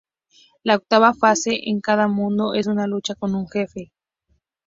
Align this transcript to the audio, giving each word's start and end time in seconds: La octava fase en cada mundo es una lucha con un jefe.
La 0.63 0.77
octava 0.77 1.13
fase 1.13 1.53
en 1.69 1.79
cada 1.79 2.07
mundo 2.07 2.55
es 2.55 2.65
una 2.65 2.87
lucha 2.87 3.13
con 3.13 3.35
un 3.35 3.47
jefe. 3.47 3.91